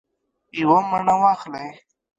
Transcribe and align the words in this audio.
یوه 0.59 0.77
مڼه 0.89 1.15
واخلئ 1.21 1.69